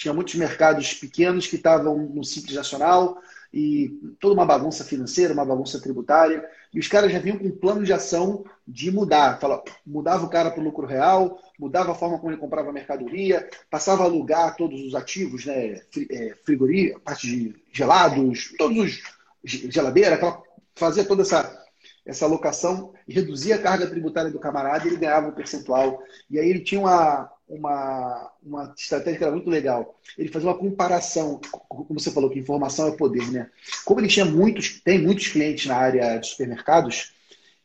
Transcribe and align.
tinha 0.00 0.14
muitos 0.14 0.34
mercados 0.34 0.94
pequenos 0.94 1.46
que 1.46 1.56
estavam 1.56 1.94
no 1.94 2.24
Simples 2.24 2.56
Nacional 2.56 3.18
e 3.52 3.90
toda 4.18 4.32
uma 4.32 4.46
bagunça 4.46 4.82
financeira, 4.82 5.34
uma 5.34 5.44
bagunça 5.44 5.78
tributária. 5.78 6.42
E 6.72 6.80
os 6.80 6.88
caras 6.88 7.12
já 7.12 7.18
vinham 7.18 7.36
com 7.36 7.48
um 7.48 7.54
plano 7.54 7.84
de 7.84 7.92
ação 7.92 8.42
de 8.66 8.90
mudar. 8.90 9.38
Fala, 9.38 9.62
mudava 9.86 10.24
o 10.24 10.30
cara 10.30 10.50
para 10.50 10.60
o 10.62 10.64
lucro 10.64 10.86
real, 10.86 11.38
mudava 11.58 11.92
a 11.92 11.94
forma 11.94 12.18
como 12.18 12.32
ele 12.32 12.40
comprava 12.40 12.72
mercadoria, 12.72 13.46
passava 13.68 14.02
a 14.02 14.06
alugar 14.06 14.56
todos 14.56 14.80
os 14.80 14.94
ativos, 14.94 15.44
né? 15.44 15.82
É, 16.10 16.34
frigoria, 16.46 16.98
parte 17.00 17.26
de 17.26 17.54
gelados, 17.70 18.54
todos 18.56 18.78
os 18.78 19.02
geladeira, 19.44 20.14
aquela, 20.14 20.42
fazia 20.74 21.04
toda 21.04 21.20
essa 21.20 21.60
essa 22.06 22.24
alocação 22.24 22.92
reduzia 23.06 23.56
a 23.56 23.62
carga 23.62 23.86
tributária 23.86 24.30
do 24.30 24.40
camarada 24.40 24.86
ele 24.86 24.96
ganhava 24.96 25.28
um 25.28 25.32
percentual. 25.32 26.02
E 26.30 26.38
aí 26.38 26.48
ele 26.48 26.60
tinha 26.60 26.80
uma, 26.80 27.30
uma, 27.50 28.30
uma 28.42 28.74
estratégia 28.76 29.18
que 29.18 29.24
era 29.24 29.32
muito 29.32 29.50
legal. 29.50 29.98
Ele 30.16 30.28
fazia 30.28 30.48
uma 30.48 30.56
comparação, 30.56 31.40
como 31.50 31.98
você 31.98 32.10
falou, 32.10 32.30
que 32.30 32.38
informação 32.38 32.88
é 32.88 32.92
poder, 32.92 33.30
né? 33.30 33.50
Como 33.84 34.00
ele 34.00 34.08
tinha 34.08 34.24
muitos, 34.24 34.80
tem 34.80 34.98
muitos 34.98 35.28
clientes 35.28 35.66
na 35.66 35.76
área 35.76 36.16
de 36.18 36.28
supermercados, 36.28 37.12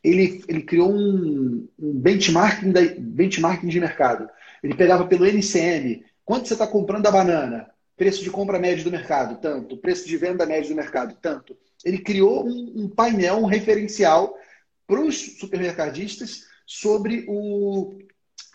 ele, 0.03 0.43
ele 0.47 0.61
criou 0.61 0.91
um, 0.91 1.67
um 1.79 1.93
benchmarking, 1.93 2.71
da, 2.71 2.81
benchmarking 2.97 3.67
de 3.67 3.79
mercado. 3.79 4.29
Ele 4.61 4.75
pegava 4.75 5.05
pelo 5.05 5.25
NCM, 5.25 6.03
quanto 6.23 6.47
você 6.47 6.53
está 6.53 6.67
comprando 6.67 7.07
a 7.07 7.11
banana? 7.11 7.69
Preço 7.95 8.23
de 8.23 8.29
compra 8.29 8.59
médio 8.59 8.83
do 8.83 8.91
mercado, 8.91 9.39
tanto. 9.39 9.77
Preço 9.77 10.07
de 10.07 10.17
venda 10.17 10.45
médio 10.45 10.69
do 10.69 10.75
mercado, 10.75 11.15
tanto 11.21 11.55
ele 11.85 11.99
criou 11.99 12.45
um, 12.45 12.73
um 12.75 12.89
painel, 12.89 13.37
um 13.37 13.45
referencial 13.45 14.35
para 14.87 14.99
os 14.99 15.37
supermercadistas 15.37 16.45
sobre 16.65 17.25
o 17.27 17.99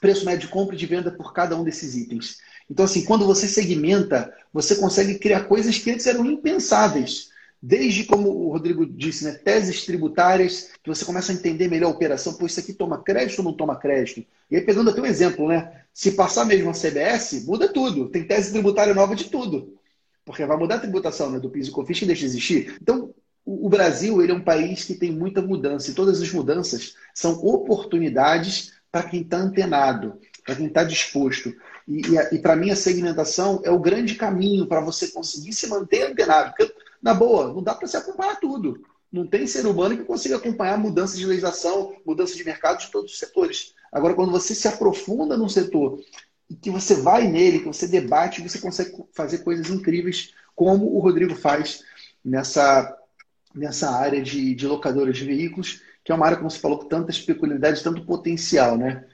preço 0.00 0.24
médio 0.24 0.46
de 0.46 0.52
compra 0.52 0.74
e 0.74 0.78
de 0.78 0.86
venda 0.86 1.10
por 1.10 1.32
cada 1.32 1.56
um 1.56 1.64
desses 1.64 1.96
itens. 1.96 2.38
Então, 2.70 2.84
assim, 2.84 3.04
quando 3.04 3.26
você 3.26 3.48
segmenta, 3.48 4.32
você 4.52 4.76
consegue 4.76 5.18
criar 5.18 5.44
coisas 5.44 5.78
que 5.78 5.90
antes 5.90 6.06
eram 6.06 6.24
impensáveis. 6.24 7.30
Desde, 7.62 8.04
como 8.04 8.30
o 8.30 8.50
Rodrigo 8.50 8.86
disse, 8.86 9.24
né, 9.24 9.32
teses 9.32 9.84
tributárias, 9.84 10.70
que 10.82 10.88
você 10.88 11.04
começa 11.04 11.30
a 11.30 11.34
entender 11.34 11.68
melhor 11.68 11.88
a 11.88 11.94
operação, 11.94 12.32
pô, 12.34 12.46
isso 12.46 12.58
aqui 12.58 12.72
toma 12.72 13.02
crédito 13.02 13.40
ou 13.40 13.44
não 13.44 13.52
toma 13.52 13.76
crédito? 13.76 14.24
E 14.50 14.56
aí, 14.56 14.62
pegando 14.62 14.88
até 14.88 15.00
um 15.00 15.06
exemplo, 15.06 15.46
né? 15.48 15.82
Se 15.92 16.12
passar 16.12 16.46
mesmo 16.46 16.70
a 16.70 16.72
CBS, 16.72 17.44
muda 17.44 17.68
tudo. 17.68 18.08
Tem 18.08 18.24
tese 18.24 18.52
tributária 18.52 18.94
nova 18.94 19.14
de 19.14 19.24
tudo. 19.24 19.76
Porque 20.24 20.46
vai 20.46 20.56
mudar 20.56 20.76
a 20.76 20.80
tributação 20.80 21.30
né, 21.30 21.38
do 21.38 21.50
PIS 21.50 21.68
e 21.68 21.70
COFINS 21.70 21.98
que 21.98 22.06
deixa 22.06 22.20
de 22.20 22.26
existir. 22.26 22.76
Então, 22.80 23.12
o 23.44 23.68
Brasil 23.68 24.22
ele 24.22 24.32
é 24.32 24.34
um 24.34 24.44
país 24.44 24.84
que 24.84 24.94
tem 24.94 25.10
muita 25.10 25.42
mudança 25.42 25.90
e 25.90 25.94
todas 25.94 26.22
as 26.22 26.30
mudanças 26.30 26.94
são 27.14 27.32
oportunidades 27.44 28.79
para 28.90 29.08
quem 29.08 29.22
está 29.22 29.36
antenado, 29.36 30.18
para 30.44 30.56
quem 30.56 30.66
está 30.66 30.84
disposto. 30.84 31.54
E, 31.86 32.02
e, 32.02 32.36
e 32.36 32.38
para 32.38 32.56
mim 32.56 32.70
a 32.70 32.76
segmentação 32.76 33.60
é 33.64 33.70
o 33.70 33.78
grande 33.78 34.14
caminho 34.14 34.66
para 34.66 34.80
você 34.80 35.08
conseguir 35.08 35.52
se 35.52 35.68
manter 35.68 36.10
antenado. 36.10 36.52
Porque, 36.56 36.74
na 37.02 37.14
boa, 37.14 37.52
não 37.52 37.62
dá 37.62 37.74
para 37.74 37.88
se 37.88 37.96
acompanhar 37.96 38.38
tudo. 38.40 38.84
Não 39.12 39.26
tem 39.26 39.46
ser 39.46 39.66
humano 39.66 39.96
que 39.96 40.04
consiga 40.04 40.36
acompanhar 40.36 40.78
mudança 40.78 41.16
de 41.16 41.26
legislação, 41.26 41.96
mudança 42.06 42.36
de 42.36 42.44
mercado 42.44 42.78
de 42.78 42.90
todos 42.90 43.12
os 43.12 43.18
setores. 43.18 43.74
Agora, 43.92 44.14
quando 44.14 44.30
você 44.30 44.54
se 44.54 44.68
aprofunda 44.68 45.36
num 45.36 45.48
setor 45.48 46.00
e 46.48 46.54
que 46.54 46.70
você 46.70 46.94
vai 46.94 47.26
nele, 47.26 47.60
que 47.60 47.66
você 47.66 47.88
debate, 47.88 48.42
você 48.42 48.58
consegue 48.58 48.96
fazer 49.12 49.38
coisas 49.38 49.68
incríveis, 49.68 50.32
como 50.54 50.94
o 50.94 51.00
Rodrigo 51.00 51.34
faz 51.34 51.82
nessa 52.24 52.96
nessa 53.52 53.90
área 53.90 54.22
de, 54.22 54.54
de 54.54 54.64
locadora 54.64 55.12
de 55.12 55.24
veículos, 55.24 55.82
que 56.10 56.12
é 56.12 56.16
uma 56.16 56.26
área, 56.26 56.36
como 56.36 56.50
você 56.50 56.58
falou, 56.58 56.78
com 56.80 56.88
tantas 56.88 57.20
peculiaridades, 57.20 57.82
tanto 57.82 58.04
potencial, 58.04 58.76
né? 58.76 59.06